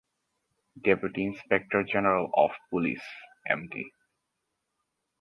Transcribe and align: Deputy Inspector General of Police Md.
Deputy 0.83 1.25
Inspector 1.27 1.83
General 1.83 2.31
of 2.35 2.49
Police 2.71 3.05
Md. 3.51 3.83